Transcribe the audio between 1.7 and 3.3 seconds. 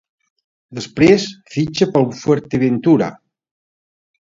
pel Fuerteventura.